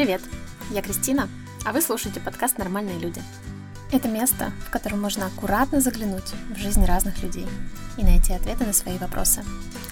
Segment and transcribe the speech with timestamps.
[0.00, 0.22] Привет,
[0.70, 1.28] я Кристина,
[1.66, 3.20] а вы слушаете подкаст «Нормальные люди».
[3.92, 7.46] Это место, в котором можно аккуратно заглянуть в жизнь разных людей
[7.98, 9.44] и найти ответы на свои вопросы.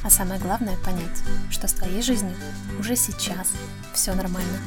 [0.03, 2.35] А самое главное— понять, что с твоей жизнью
[2.79, 3.53] уже сейчас
[3.93, 4.59] все нормально.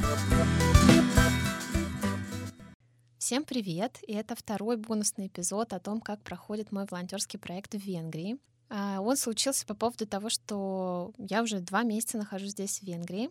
[3.18, 3.98] Всем привет!
[4.06, 8.38] И это второй бонусный эпизод о том, как проходит мой волонтерский проект в Венгрии.
[8.70, 13.28] А, он случился по поводу того, что я уже два месяца нахожусь здесь, в Венгрии.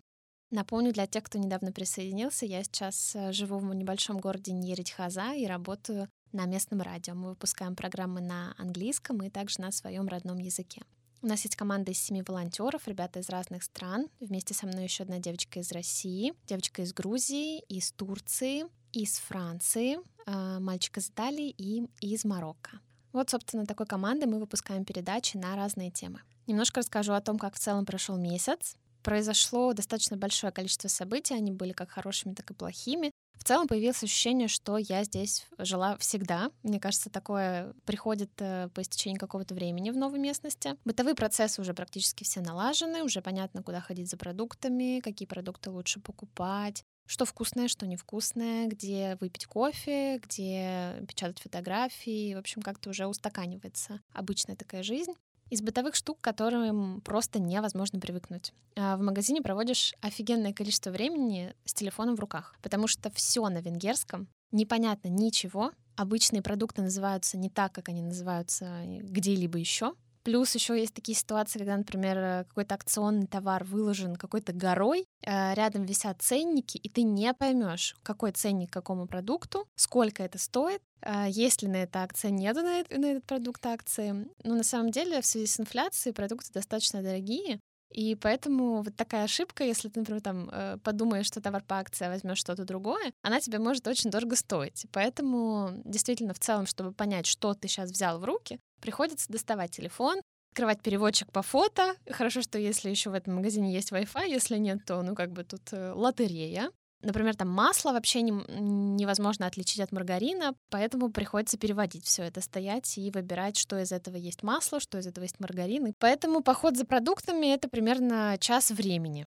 [0.52, 5.46] Напомню для тех, кто недавно присоединился, я сейчас э, живу в небольшом городе Ньеритхаза и
[5.46, 7.14] работаю на местном радио.
[7.14, 10.82] Мы выпускаем программы на английском и также на своем родном языке.
[11.22, 14.08] У нас есть команда из семи волонтеров, ребята из разных стран.
[14.20, 20.00] Вместе со мной еще одна девочка из России, девочка из Грузии, из Турции, из Франции,
[20.26, 22.78] э, мальчик из Италии и из Марокко.
[23.14, 26.20] Вот, собственно, такой командой мы выпускаем передачи на разные темы.
[26.46, 31.52] Немножко расскажу о том, как в целом прошел месяц произошло достаточно большое количество событий, они
[31.52, 33.10] были как хорошими, так и плохими.
[33.42, 36.52] В целом появилось ощущение, что я здесь жила всегда.
[36.62, 40.76] Мне кажется, такое приходит э, по истечении какого-то времени в новой местности.
[40.84, 45.98] Бытовые процессы уже практически все налажены, уже понятно, куда ходить за продуктами, какие продукты лучше
[45.98, 52.34] покупать, что вкусное, что невкусное, где выпить кофе, где печатать фотографии.
[52.34, 55.14] В общем, как-то уже устаканивается обычная такая жизнь
[55.52, 58.54] из бытовых штук, к которым просто невозможно привыкнуть.
[58.74, 63.58] А, в магазине проводишь офигенное количество времени с телефоном в руках, потому что все на
[63.58, 69.92] венгерском, непонятно ничего, обычные продукты называются не так, как они называются где-либо еще.
[70.24, 75.54] Плюс еще есть такие ситуации, когда, например, э, какой-то акционный товар выложен какой-то горой, э,
[75.54, 81.26] рядом висят ценники, и ты не поймешь, какой ценник какому продукту, сколько это стоит, э,
[81.28, 84.28] есть ли на это акция, нет на, на этот продукт акции.
[84.44, 87.60] Но на самом деле в связи с инфляцией продукты достаточно дорогие,
[87.92, 92.10] и поэтому вот такая ошибка, если ты, например, там подумаешь, что товар по акции, а
[92.10, 94.86] возьмешь что-то другое, она тебе может очень дорого стоить.
[94.92, 100.20] Поэтому действительно в целом, чтобы понять, что ты сейчас взял в руки, приходится доставать телефон,
[100.52, 101.94] открывать переводчик по фото.
[102.10, 105.44] Хорошо, что если еще в этом магазине есть Wi-Fi, если нет, то ну как бы
[105.44, 106.70] тут э, лотерея.
[107.02, 112.96] Например, там масло вообще не, невозможно отличить от маргарина, поэтому приходится переводить все это, стоять
[112.96, 115.86] и выбирать, что из этого есть масло, что из этого есть маргарин.
[115.86, 119.26] И поэтому поход за продуктами— это примерно час времени.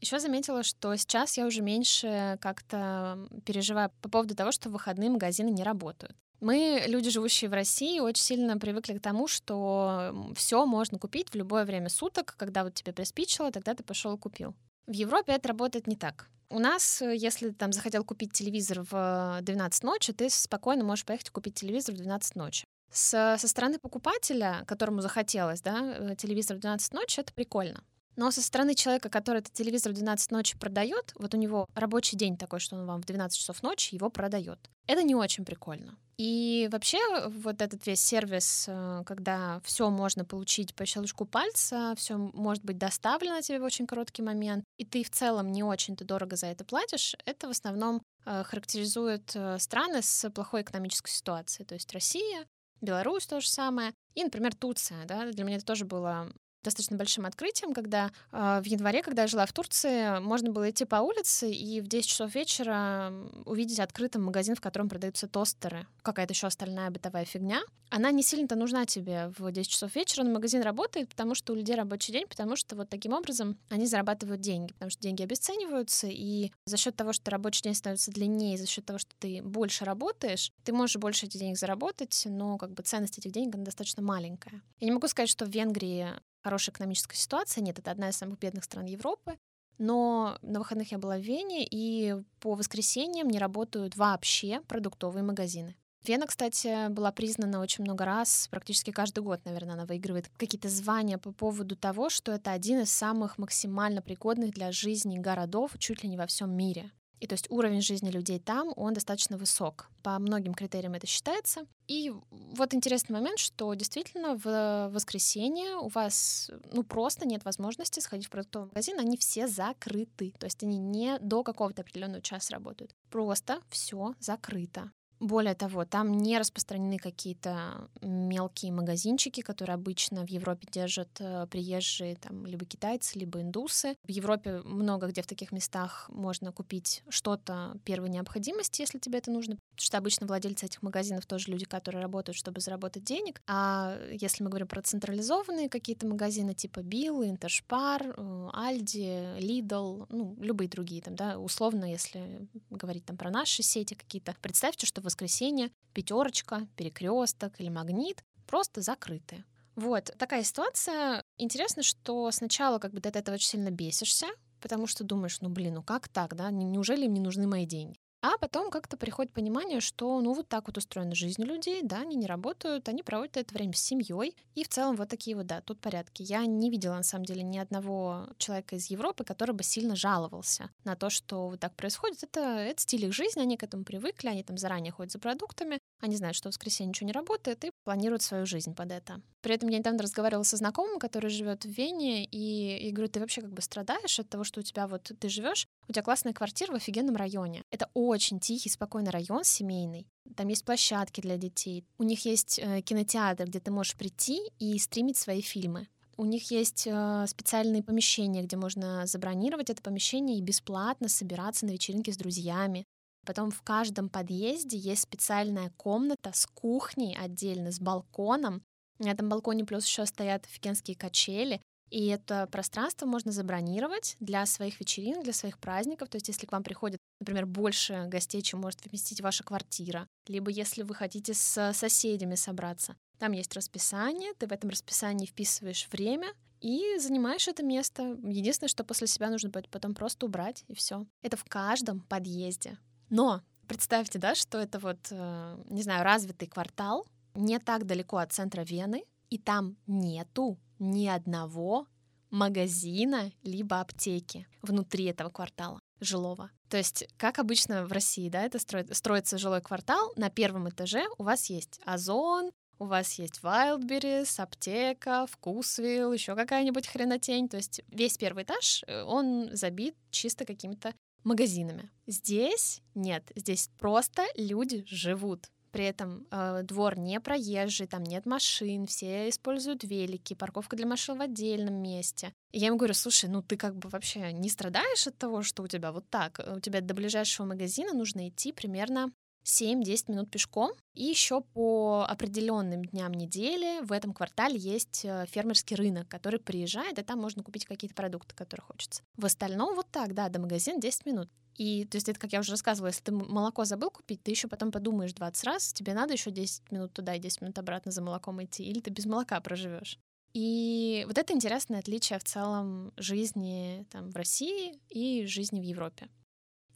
[0.00, 5.10] Еще заметила, что сейчас я уже меньше как-то переживаю по поводу того, что в выходные
[5.10, 6.16] магазины не работают.
[6.40, 11.34] Мы, люди, живущие в России, очень сильно привыкли к тому, что все можно купить в
[11.34, 14.54] любое время суток, когда вот тебе приспичило, тогда ты пошел и купил.
[14.86, 16.30] В Европе это работает не так.
[16.50, 21.04] У нас, э, если ты там захотел купить телевизор в 12 ночи, ты спокойно можешь
[21.04, 22.66] поехать купить телевизор в 12 ночи.
[22.90, 27.84] С, со стороны покупателя, которому захотелось, да, э, телевизор в 12 ночи, это прикольно.
[28.16, 32.16] Но со стороны человека, который этот телевизор в 12 ночи продает, вот у него рабочий
[32.16, 34.58] день такой, что он вам в 12 часов ночи его продает.
[34.86, 35.96] Это не очень прикольно.
[36.18, 36.98] И вообще
[37.28, 42.76] вот этот весь сервис, э, когда все можно получить по щелчку пальца, все может быть
[42.76, 46.64] доставлено тебе в очень короткий момент, и ты в целом не очень-то дорого за это
[46.66, 51.66] платишь, это в основном э, характеризует э, страны с плохой экономической ситуацией.
[51.66, 52.46] То есть Россия,
[52.80, 53.94] Беларусь то же самое.
[54.14, 55.04] И, например, Турция.
[55.06, 55.30] Да?
[55.30, 56.30] Для меня это тоже было
[56.62, 60.84] достаточно большим открытием, когда э, в январе, когда я жила в Турции, можно было идти
[60.84, 63.12] по улице и в 10 часов вечера
[63.44, 67.62] увидеть открытый магазин, в котором продаются тостеры, какая-то еще остальная бытовая фигня.
[67.90, 71.56] Она не сильно-то нужна тебе в 10 часов вечера, но магазин работает, потому что у
[71.56, 76.06] людей рабочий день, потому что вот таким образом они зарабатывают деньги, потому что деньги обесцениваются,
[76.08, 79.84] и за счет того, что рабочий день становится длиннее, за счет того, что ты больше
[79.84, 84.02] работаешь, ты можешь больше этих денег заработать, но как бы ценность этих денег она достаточно
[84.02, 84.62] маленькая.
[84.78, 86.08] Я не могу сказать, что в Венгрии
[86.42, 87.62] хорошая экономическая ситуация.
[87.62, 89.38] Нет, это одна из самых бедных стран Европы.
[89.78, 95.74] Но на выходных я была в Вене, и по воскресеньям не работают вообще продуктовые магазины.
[96.04, 101.18] Вена, кстати, была признана очень много раз, практически каждый год, наверное, она выигрывает какие-то звания
[101.18, 106.08] по поводу того, что это один из самых максимально пригодных для жизни городов чуть ли
[106.08, 106.90] не во всем мире.
[107.20, 109.88] И то есть уровень жизни людей там, он достаточно высок.
[110.02, 111.66] По многим критериям это считается.
[111.86, 118.26] И вот интересный момент, что действительно в воскресенье у вас ну просто нет возможности сходить
[118.26, 120.32] в продуктовый магазин, они все закрыты.
[120.38, 122.94] То есть они не до какого-то определенного часа работают.
[123.10, 124.90] Просто все закрыто.
[125.20, 132.16] Более того, там не распространены какие-то мелкие магазинчики, которые обычно в Европе держат э, приезжие
[132.16, 133.96] там либо китайцы, либо индусы.
[134.04, 139.30] В Европе много где в таких местах можно купить что-то первой необходимости, если тебе это
[139.30, 143.42] нужно, потому что обычно владельцы этих магазинов тоже люди, которые работают, чтобы заработать денег.
[143.46, 148.14] А если мы говорим про централизованные какие-то магазины типа Билл, Интершпар,
[148.54, 154.34] Альди, Лидл, ну, любые другие там, да, условно, если говорить там про наши сети какие-то,
[154.40, 159.44] представьте, что в воскресенье пятерочка, перекресток или магнит просто закрыты.
[159.76, 161.24] Вот, такая ситуация.
[161.36, 164.26] Интересно, что сначала как бы ты от этого очень сильно бесишься,
[164.60, 167.98] потому что думаешь, ну блин, ну как так, да, неужели им не нужны мои деньги?
[168.22, 172.16] А потом как-то приходит понимание, что ну вот так вот устроена жизнь людей, да, они
[172.16, 175.62] не работают, они проводят это время с семьей, и в целом вот такие вот, да,
[175.62, 176.22] тут порядки.
[176.22, 180.70] Я не видела, на самом деле, ни одного человека из Европы, который бы сильно жаловался
[180.84, 182.22] на то, что вот так происходит.
[182.22, 185.78] Это, это стиль их жизни, они к этому привыкли, они там заранее ходят за продуктами,
[186.00, 189.20] они знают, что в воскресенье ничего не работает, и планируют свою жизнь под это.
[189.42, 193.20] При этом я недавно разговаривала со знакомым, который живет в Вене, и я говорю, ты
[193.20, 196.32] вообще как бы страдаешь от того, что у тебя вот ты живешь, у тебя классная
[196.32, 197.62] квартира в офигенном районе.
[197.70, 200.06] Это очень тихий, спокойный район, семейный.
[200.36, 201.84] Там есть площадки для детей.
[201.98, 205.88] У них есть э, кинотеатр, где ты можешь прийти и стримить свои фильмы.
[206.16, 211.70] У них есть э, специальные помещения, где можно забронировать это помещение и бесплатно собираться на
[211.70, 212.86] вечеринки с друзьями.
[213.26, 218.62] Потом в каждом подъезде есть специальная комната с кухней отдельно, с балконом.
[218.98, 221.60] На этом балконе плюс еще стоят офигенские качели.
[221.90, 226.08] И это пространство можно забронировать для своих вечеринок, для своих праздников.
[226.08, 230.50] То есть если к вам приходит, например, больше гостей, чем может вместить ваша квартира, либо
[230.50, 236.32] если вы хотите с соседями собраться, там есть расписание, ты в этом расписании вписываешь время
[236.60, 238.16] и занимаешь это место.
[238.22, 241.06] Единственное, что после себя нужно будет потом просто убрать, и все.
[241.22, 242.78] Это в каждом подъезде.
[243.10, 248.32] Но представьте, да, что это вот, э, не знаю, развитый квартал, не так далеко от
[248.32, 251.86] центра Вены, и там нету ни одного
[252.30, 256.50] магазина либо аптеки внутри этого квартала жилого.
[256.68, 261.04] То есть, как обычно в России, да, это строит, строится жилой квартал, на первом этаже
[261.18, 267.48] у вас есть Озон, у вас есть Wildberries, аптека, Вкусвилл, еще какая-нибудь хренотень.
[267.48, 271.90] То есть весь первый этаж, э, он забит чисто какими-то магазинами.
[272.06, 275.48] Здесь нет, здесь просто люди живут.
[275.70, 281.16] При этом э, двор не проезжий, там нет машин, все используют велики, парковка для машин
[281.18, 282.32] в отдельном месте.
[282.50, 285.62] И я ему говорю, слушай, ну ты как бы вообще не страдаешь от того, что
[285.62, 286.40] у тебя вот так?
[286.56, 289.12] У тебя до ближайшего магазина нужно идти примерно
[289.44, 290.72] 7-10 минут пешком.
[290.94, 296.98] И еще по определенным дням недели в этом квартале есть э, фермерский рынок, который приезжает,
[296.98, 299.02] и там можно купить какие-то продукты, которые хочется.
[299.16, 301.28] В остальном вот так, да, до магазина 10 минут.
[301.56, 304.48] И то есть это, как я уже рассказывала, если ты молоко забыл купить, ты еще
[304.48, 308.02] потом подумаешь 20 раз, тебе надо еще 10 минут туда и 10 минут обратно за
[308.02, 309.98] молоком идти, или ты без молока проживешь.
[310.32, 316.08] И вот это интересное отличие в целом жизни там, в России и жизни в Европе.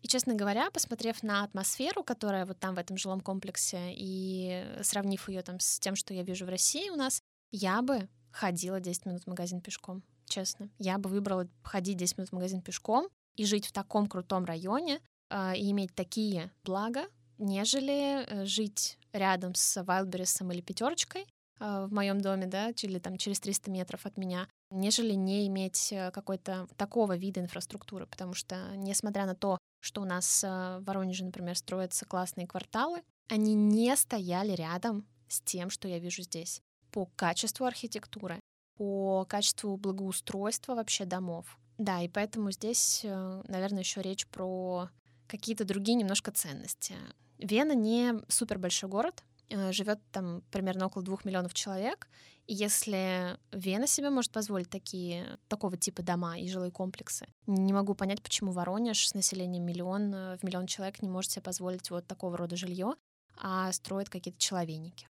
[0.04, 5.30] И, честно говоря, посмотрев на атмосферу, которая вот там в этом жилом комплексе, и сравнив
[5.30, 9.06] ее там с тем, что я вижу в России у нас, я бы ходила 10
[9.06, 10.68] минут в магазин пешком, честно.
[10.78, 15.00] Я бы выбрала ходить 10 минут в магазин пешком и жить в таком крутом районе
[15.30, 17.06] э, и иметь такие блага,
[17.38, 21.22] нежели э, жить рядом с Вайлдберрисом или пятерочкой
[21.60, 25.92] э, в моем доме, да, или там через 300 метров от меня, нежели не иметь
[25.92, 30.84] э, какой-то такого вида инфраструктуры, потому что, несмотря на то, что у нас э, в
[30.84, 36.62] Воронеже, например, строятся классные кварталы, они не стояли рядом с тем, что я вижу здесь.
[36.90, 38.40] По качеству архитектуры,
[38.76, 41.58] по качеству благоустройства вообще домов.
[41.76, 44.88] Да, и поэтому здесь, э, наверное, еще речь про
[45.26, 46.94] какие-то другие немножко ценности.
[47.38, 52.08] Вена не супер большой город, живет там примерно около двух миллионов человек.
[52.46, 57.94] И если Вена себе может позволить такие, такого типа дома и жилые комплексы, не могу
[57.94, 62.06] понять, почему Воронеж с населением миллион, э, в миллион человек не может себе позволить вот
[62.06, 62.94] такого рода жилье,
[63.38, 65.08] а строит какие-то человейники.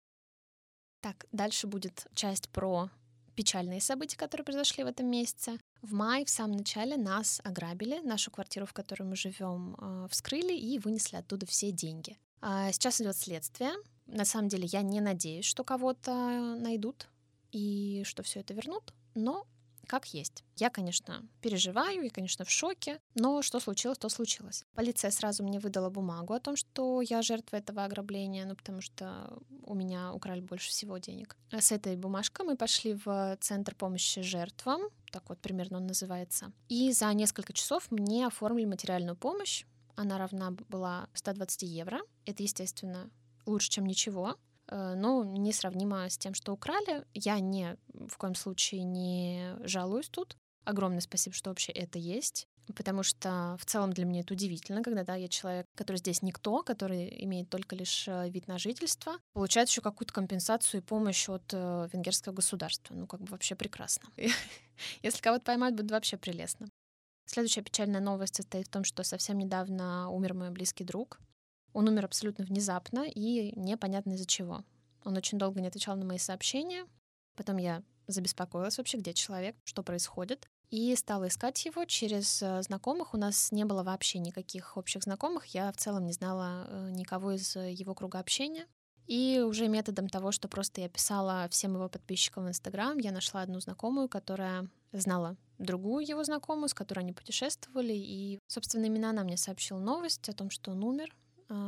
[1.00, 2.90] Так, дальше будет часть про
[3.36, 5.58] печальные события, которые произошли в этом месяце.
[5.82, 10.52] В мае, в самом начале, нас ограбили, нашу квартиру, в которой мы живем, э, вскрыли
[10.52, 12.18] и вынесли оттуда все деньги.
[12.42, 13.70] А сейчас идет следствие.
[14.06, 17.08] На самом деле я не надеюсь, что кого-то найдут
[17.52, 19.46] и что все это вернут, но
[19.90, 20.44] как есть.
[20.54, 24.64] Я, конечно, переживаю и, конечно, в шоке, но что случилось, то случилось.
[24.74, 29.36] Полиция сразу мне выдала бумагу о том, что я жертва этого ограбления, ну, потому что
[29.64, 31.36] у меня украли больше всего денег.
[31.50, 36.92] С этой бумажкой мы пошли в Центр помощи жертвам, так вот примерно он называется, и
[36.92, 39.64] за несколько часов мне оформили материальную помощь,
[39.96, 42.00] она равна была 120 евро.
[42.26, 43.10] Это, естественно,
[43.50, 44.36] лучше, чем ничего,
[44.68, 47.04] э, но несравнимо с тем, что украли.
[47.14, 47.76] Я не
[48.08, 50.36] в коем случае не жалуюсь тут.
[50.64, 55.04] Огромное спасибо, что вообще это есть потому что в целом для меня это удивительно, когда
[55.04, 59.68] да, я человек, который здесь никто, который имеет только лишь э, вид на жительство, получает
[59.68, 62.94] еще какую-то компенсацию и помощь от э, венгерского государства.
[62.94, 64.08] Ну, как бы вообще прекрасно.
[65.02, 66.68] Если кого-то поймать, будет вообще прелестно.
[67.26, 71.20] Следующая печальная новость состоит в том, что совсем недавно умер мой близкий друг.
[71.72, 74.64] Он умер абсолютно внезапно и непонятно из-за чего.
[75.04, 76.86] Он очень долго не отвечал на мои сообщения.
[77.36, 83.12] Потом я забеспокоилась вообще, где человек, что происходит и стала искать его через э, знакомых.
[83.12, 85.46] У нас не было вообще никаких общих знакомых.
[85.46, 88.66] Я в целом не знала э, никого из э, его круга общения.
[89.06, 93.42] И уже методом того, что просто я писала всем его подписчикам в Инстаграм, я нашла
[93.42, 97.92] одну знакомую, которая знала другую его знакомую, с которой они путешествовали.
[97.92, 101.12] И, собственно, именно она мне сообщила новость о том, что он умер.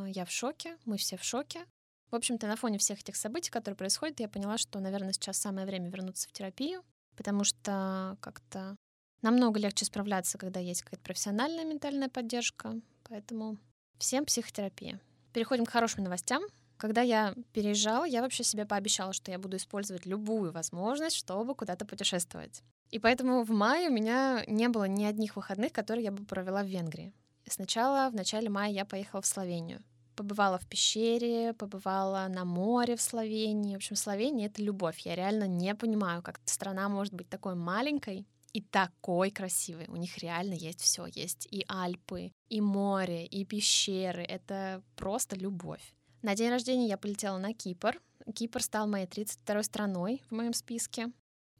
[0.07, 1.65] Я в шоке, мы все в шоке.
[2.11, 5.67] В общем-то, на фоне всех этих событий, которые происходят, я поняла, что, наверное, сейчас самое
[5.67, 6.83] время вернуться в терапию,
[7.17, 8.77] потому что как-то
[9.23, 12.81] Намного легче справляться, когда есть какая-то профессиональная ментальная поддержка.
[13.09, 13.57] Поэтому
[13.99, 15.01] всем психотерапия.
[15.33, 16.43] Переходим к хорошим новостям.
[16.77, 21.87] Когда я переезжала, я вообще себе пообещала, что я буду использовать любую возможность, чтобы куда-то
[21.87, 22.63] путешествовать.
[22.91, 26.65] И поэтому в мае у меня не было ни одних выходных, которые я бы провела
[26.65, 27.13] в Венгрии.
[27.53, 29.83] Сначала, в начале мая, я поехала в Словению.
[30.17, 33.75] Побывала в пещере, побывала на море в Словении.
[33.75, 35.01] В общем, Словения— это любовь.
[35.01, 39.87] Я реально не понимаю, как страна может быть такой маленькой, и такой красивый.
[39.89, 41.05] У них реально есть все.
[41.07, 44.23] Есть и Альпы, и море, и пещеры.
[44.23, 45.95] Это просто любовь.
[46.23, 48.01] На день рождения я полетела на Кипр.
[48.35, 51.13] Кипр стал моей 32-й страной в моем списке.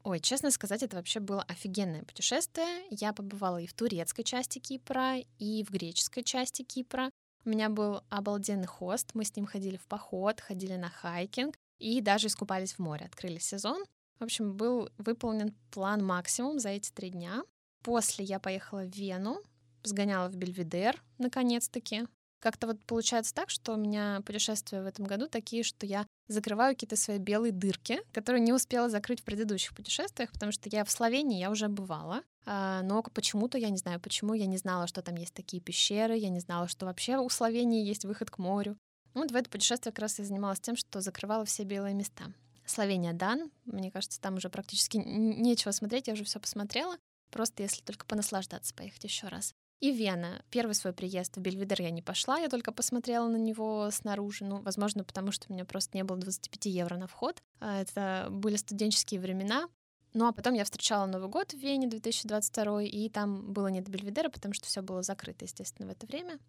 [0.03, 2.85] Ой, честно сказать, это вообще было офигенное путешествие.
[2.89, 7.09] Я побывала и в турецкой части Кипра, и в греческой части Кипра.
[7.45, 12.01] У меня был обалденный хост, мы с ним ходили в поход, ходили на хайкинг и
[12.01, 13.83] даже искупались в море, открыли сезон.
[14.19, 17.43] В общем, был выполнен план максимум за эти три дня.
[17.81, 19.41] После я поехала в Вену,
[19.83, 22.07] сгоняла в Бельведер, наконец-таки.
[22.43, 26.75] Как-то вот получается так, что у меня путешествия в этом году такие, что я закрываю
[26.75, 30.91] какие-то свои белые дырки, которые не успела закрыть в предыдущих путешествиях, потому что я в
[30.91, 35.01] Словении, я уже бывала, а, но почему-то, я не знаю почему, я не знала, что
[35.01, 38.75] там есть такие пещеры, я не знала, что вообще у Словении есть выход к морю.
[39.13, 42.25] Вот в это путешествие как раз я занималась тем, что закрывала все белые места.
[42.65, 43.51] Словения Дан.
[43.63, 46.97] Мне кажется, там уже практически нечего смотреть, я уже все посмотрела.
[47.31, 49.53] Просто если только понаслаждаться, поехать еще раз.
[49.79, 50.43] И Вена.
[50.49, 54.45] Первый свой приезд в Бельведер я не пошла, я только посмотрела на него снаружи.
[54.45, 57.41] Ну, возможно, потому что у меня просто не было 25 евро на вход.
[57.59, 59.67] А, это были студенческие времена.
[60.13, 63.91] Ну, а потом я встречала Новый год в Вене 2022, и там было не до
[63.91, 66.39] Бельведера, потому что все было закрыто, естественно, в это время.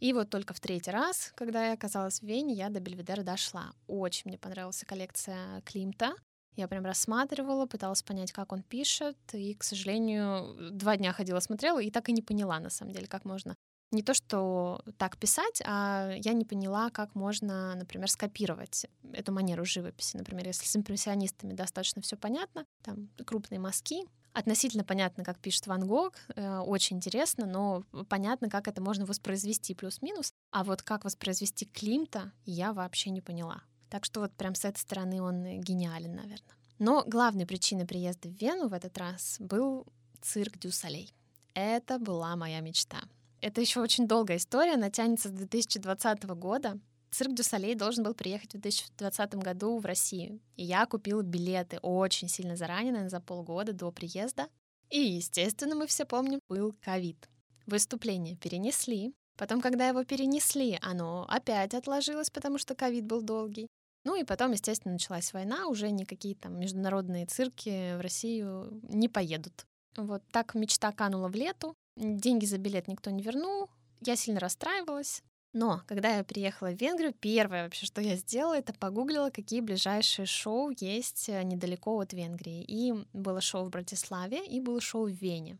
[0.00, 3.72] И вот только в третий раз, когда я оказалась в Вене, я до Бельведера дошла.
[3.86, 6.14] Очень мне понравилась коллекция Климта.
[6.56, 11.80] Я прям рассматривала, пыталась понять, как он пишет, и, к сожалению, два дня ходила, смотрела,
[11.80, 13.56] и так и не поняла, на самом деле, как можно
[13.92, 19.64] не то, что так писать, а я не поняла, как можно, например, скопировать эту манеру
[19.64, 20.16] живописи.
[20.16, 25.86] Например, если с импрессионистами достаточно все понятно, там крупные мазки, Относительно понятно, как пишет Ван
[25.86, 30.32] Гог, э, очень интересно, но понятно, как это можно воспроизвести плюс-минус.
[30.50, 33.62] А вот как воспроизвести Климта, я вообще не поняла.
[33.92, 36.56] Так что вот прям с этой стороны он гениален, наверное.
[36.78, 39.86] Но главной причиной приезда в Вену в этот раз был
[40.22, 41.12] цирк Дю Солей.
[41.52, 43.02] Это была моя мечта.
[43.42, 46.80] Это еще очень долгая история, она тянется с 2020 года.
[47.10, 50.40] Цирк Дю Солей должен был приехать в 2020 году в Россию.
[50.56, 54.48] И я купила билеты очень сильно заранее, наверное, за полгода до приезда.
[54.88, 57.28] И, естественно, мы все помним, был ковид.
[57.66, 59.12] Выступление перенесли.
[59.36, 63.68] Потом, когда его перенесли, оно опять отложилось, потому что ковид был долгий.
[64.04, 69.66] Ну и потом, естественно, началась война, уже никакие там международные цирки в Россию не поедут.
[69.96, 71.74] Вот так мечта канула в лету.
[71.96, 73.68] Деньги за билет никто не вернул.
[74.00, 75.22] Я сильно расстраивалась.
[75.52, 80.24] Но когда я приехала в Венгрию, первое вообще, что я сделала, это погуглила, какие ближайшие
[80.24, 82.64] шоу есть э, недалеко от Венгрии.
[82.66, 85.58] И было шоу в Братиславе, и было шоу в Вене.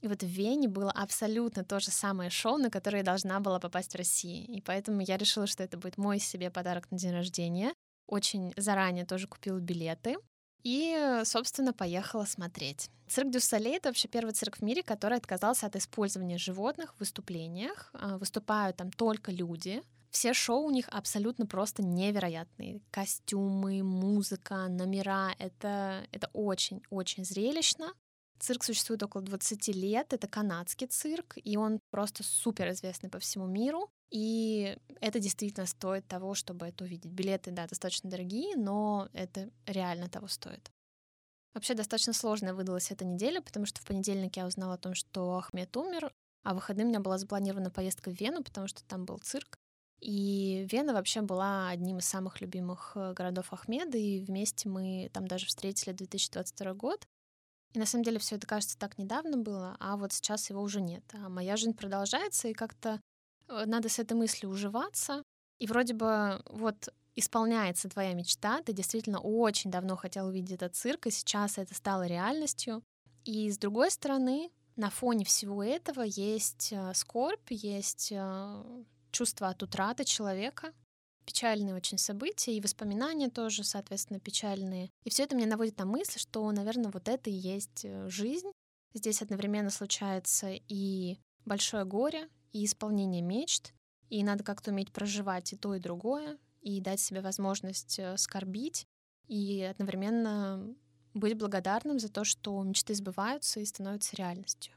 [0.00, 3.58] И вот в Вене было абсолютно то же самое шоу, на которое я должна была
[3.58, 4.44] попасть в России.
[4.44, 7.72] И поэтому я решила, что это будет мой себе подарок на день рождения.
[8.06, 10.16] Очень заранее тоже купила билеты.
[10.62, 12.90] И, собственно, поехала смотреть.
[13.08, 17.00] Цирк Дю Солей— это вообще первый цирк в мире, который отказался от использования животных в
[17.00, 17.90] выступлениях.
[17.92, 19.80] А, выступают там только люди.
[20.10, 22.80] Все шоу у них абсолютно просто невероятные.
[22.90, 27.92] Костюмы, музыка, номера— это, это очень-очень зрелищно.
[28.38, 33.46] Цирк существует около 20 лет, это канадский цирк, и он просто супер известный по всему
[33.46, 33.90] миру.
[34.10, 37.10] И это действительно стоит того, чтобы это увидеть.
[37.10, 40.70] Билеты, да, достаточно дорогие, но это реально того стоит.
[41.54, 45.38] Вообще достаточно сложная выдалась эта неделя, потому что в понедельник я узнала о том, что
[45.38, 46.12] Ахмед умер,
[46.44, 49.58] а в выходные у меня была запланирована поездка в Вену, потому что там был цирк.
[50.00, 55.26] И Вена вообще была одним из самых любимых э, городов Ахмеда, и вместе мы там
[55.26, 57.06] даже встретили 2022 год.
[57.76, 60.80] И на самом деле все это кажется так недавно было, а вот сейчас его уже
[60.80, 61.04] нет.
[61.12, 63.02] А моя жизнь продолжается, и как-то
[63.48, 65.22] э, надо с этой мыслью уживаться.
[65.58, 71.06] И вроде бы вот исполняется твоя мечта, ты действительно очень давно хотел увидеть этот цирк,
[71.06, 72.82] и сейчас это стало реальностью.
[73.26, 79.62] И с другой стороны, на фоне всего этого есть э, скорбь, есть э, чувство от
[79.62, 80.72] утраты человека,
[81.26, 84.90] печальные очень события, и воспоминания тоже, соответственно, печальные.
[85.04, 88.50] И все это мне наводит на мысль, что, наверное, вот это и есть э, жизнь.
[88.94, 93.74] Здесь одновременно случается и большое горе, и исполнение мечт,
[94.08, 98.86] и надо как-то уметь проживать и то, и другое, и дать себе возможность э, скорбить,
[99.28, 100.74] и одновременно
[101.12, 104.72] быть благодарным за то, что мечты сбываются и становятся реальностью.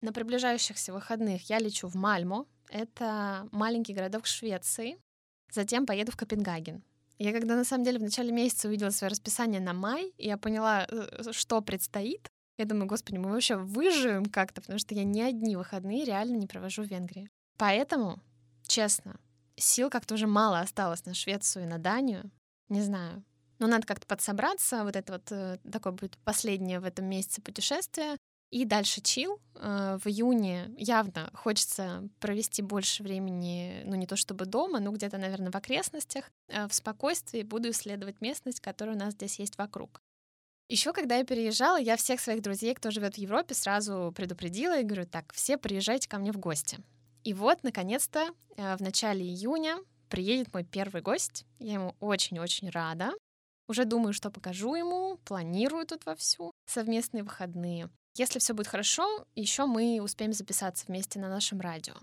[0.00, 2.46] На приближающихся выходных я лечу в Мальмо.
[2.68, 4.98] Это маленький городок Швеции.
[5.50, 6.82] Затем поеду в Копенгаген.
[7.18, 10.36] Я когда на самом деле в начале месяца увидела свое расписание на май, и я
[10.36, 12.28] поняла, э, что предстоит,
[12.58, 16.46] я думаю, господи, мы вообще выживем как-то, потому что я ни одни выходные реально не
[16.46, 17.28] провожу в Венгрии.
[17.56, 18.20] Поэтому,
[18.66, 19.18] честно,
[19.56, 22.30] сил как-то уже мало осталось на Швецию и на Данию.
[22.68, 23.24] Не знаю.
[23.58, 24.84] Но надо как-то подсобраться.
[24.84, 28.16] Вот это вот э, такое будет последнее в этом месяце путешествие.
[28.54, 29.40] И дальше чил.
[29.56, 35.18] Э, в июне явно хочется провести больше времени, ну не то чтобы дома, но где-то,
[35.18, 36.30] наверное, в окрестностях.
[36.46, 40.00] Э, в спокойствии буду исследовать местность, которая у нас здесь есть вокруг.
[40.68, 44.84] Еще когда я переезжала, я всех своих друзей, кто живет в Европе, сразу предупредила и
[44.84, 46.78] говорю, так, все приезжайте ко мне в гости.
[47.24, 51.44] И вот, наконец-то, э, в начале июня приедет мой первый гость.
[51.58, 53.14] Я ему очень-очень рада.
[53.66, 57.90] Уже думаю, что покажу ему, планирую тут вовсю совместные выходные.
[58.16, 61.94] Если все будет хорошо, еще мы успеем записаться вместе на нашем радио.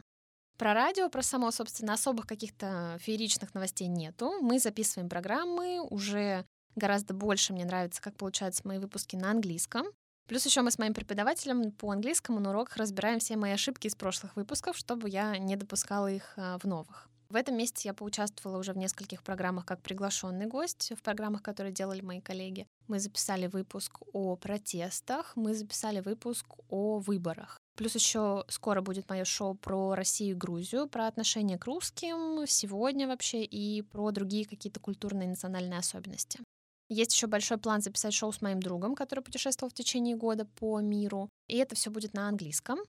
[0.58, 4.40] Про радио, про само, собственно, особых каких-то фееричных новостей нету.
[4.42, 9.88] Мы записываем программы, уже гораздо больше мне нравится, как получаются мои выпуски на английском.
[10.28, 13.96] Плюс еще мы с моим преподавателем по английскому на уроках разбираем все мои ошибки из
[13.96, 17.11] прошлых выпусков, чтобы я не допускала их а, в новых.
[17.32, 21.72] В этом месяце я поучаствовала уже в нескольких программах как приглашенный гость, в программах, которые
[21.72, 22.68] делали мои коллеги.
[22.90, 27.58] Мы записали выпуск о протестах, мы записали выпуск о выборах.
[27.78, 33.08] Плюс еще скоро будет мое шоу про Россию и Грузию, про отношения к русским сегодня
[33.08, 36.42] вообще и про другие какие-то культурные и национальные особенности.
[36.90, 40.82] Есть еще большой план записать шоу с моим другом, который путешествовал в течение года по
[40.82, 41.30] миру.
[41.48, 42.80] И это все будет на английском.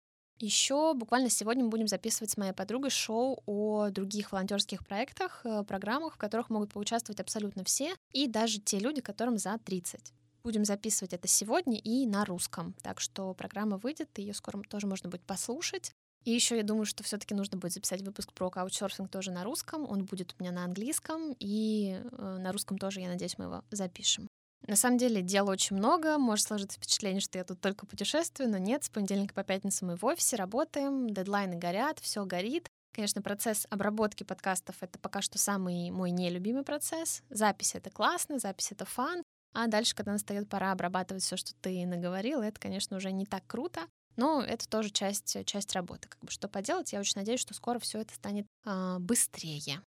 [0.42, 5.62] Еще буквально сегодня мы будем записывать с моей подругой шоу о других волонтерских проектах, э,
[5.62, 10.12] программах, в которых могут поучаствовать абсолютно все, и даже те люди, которым за 30.
[10.42, 12.74] Будем записывать это сегодня и на русском.
[12.83, 15.92] Так что программа выйдет, и ее скоро тоже можно будет послушать.
[16.24, 19.88] И еще я думаю, что все-таки нужно будет записать выпуск про каучсерфинг тоже на русском.
[19.88, 23.62] Он будет у меня на английском, и э, на русском тоже, я надеюсь, мы его
[23.70, 24.28] запишем.
[24.66, 28.59] На самом деле дела очень много, может сложиться впечатление, что я тут только путешествую, но
[28.59, 32.68] нет, с понедельника по пятницу мы в офисе работаем, дедлайны горят, все горит.
[32.94, 37.22] Конечно, процесс обработки подкастов— это пока что самый мой нелюбимый процесс.
[37.31, 39.22] Запись— это классно, запись— это фан,
[39.55, 43.46] а дальше, когда настает пора обрабатывать все, что ты наговорил, это, конечно, уже не так
[43.46, 43.81] круто.
[44.16, 46.09] Но это тоже часть, часть работы.
[46.09, 49.81] Как бы что поделать, я очень надеюсь, что скоро все это станет э, быстрее.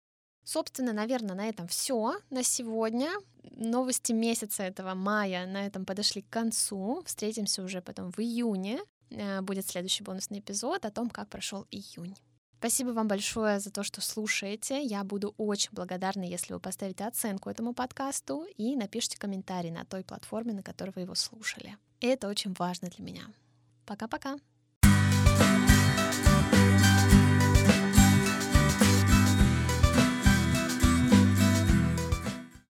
[0.46, 3.10] Собственно, наверное, на этом все на сегодня.
[3.56, 7.02] Новости месяца этого мая на этом подошли к концу.
[7.06, 8.80] Встретимся уже потом в июне.
[9.10, 12.16] Э, будет следующий бонусный эпизод о том, как прошел июнь.
[12.60, 14.82] Спасибо вам большое за то, что слушаете.
[14.84, 20.04] Я буду очень благодарна, если вы поставите оценку этому подкасту и напишите комментарий на той
[20.04, 21.78] платформе, на которой вы его слушали.
[22.02, 23.24] Это очень важно для меня.
[23.86, 24.38] Пока-пока.